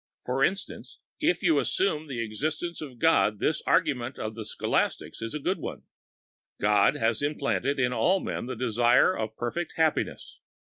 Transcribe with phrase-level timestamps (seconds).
[0.25, 5.35] For instance, if you assumed the existence of God this argument of the scholastics is
[5.35, 5.83] a good one.
[6.59, 10.39] God has implanted in all men the desire of perfect happiness.